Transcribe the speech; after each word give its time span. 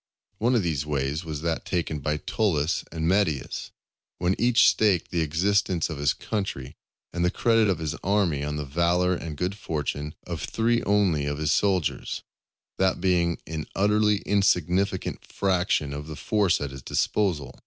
One 0.39 0.55
of 0.55 0.63
these 0.63 0.83
ways 0.83 1.23
was 1.23 1.41
that 1.43 1.63
taken 1.63 1.99
by 1.99 2.17
Tullus 2.17 2.83
and 2.91 3.07
Metius, 3.07 3.69
when 4.17 4.33
each 4.39 4.67
staked 4.67 5.11
the 5.11 5.21
existence 5.21 5.91
of 5.91 5.99
his 5.99 6.11
country 6.15 6.75
and 7.13 7.23
the 7.23 7.29
credit 7.29 7.69
of 7.69 7.77
his 7.77 7.93
army 8.03 8.43
on 8.43 8.55
the 8.55 8.65
valour 8.65 9.13
and 9.13 9.37
good 9.37 9.53
fortune 9.53 10.15
of 10.25 10.41
three 10.41 10.81
only 10.85 11.27
of 11.27 11.37
his 11.37 11.51
soldiers, 11.51 12.23
that 12.79 12.99
being 12.99 13.37
an 13.45 13.67
utterly 13.75 14.21
insignificant 14.21 15.23
fraction 15.23 15.93
of 15.93 16.07
the 16.07 16.15
force 16.15 16.59
at 16.61 16.71
his 16.71 16.81
disposal. 16.81 17.59